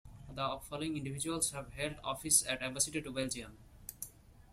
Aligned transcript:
The 0.33 0.57
following 0.67 0.97
individuals 0.97 1.51
have 1.51 1.73
held 1.73 1.97
office 2.03 2.41
as 2.41 2.59
Ambassador 2.59 3.01
to 3.01 3.11
Belgium. 3.11 3.59